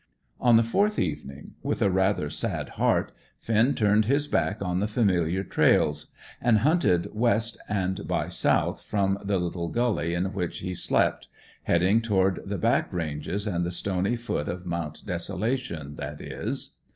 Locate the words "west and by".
7.13-8.27